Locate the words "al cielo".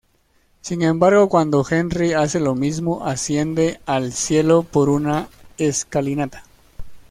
3.85-4.63